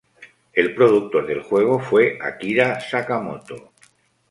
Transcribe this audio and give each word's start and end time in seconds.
El 0.53 0.73
productor 0.73 1.27
del 1.27 1.43
juego 1.43 1.77
fue 1.79 2.17
Akira 2.19 2.79
Sakamoto. 2.79 3.71